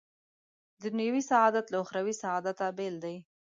[0.83, 3.15] دنیوي سعادت له اخروي سعادته بېل دی.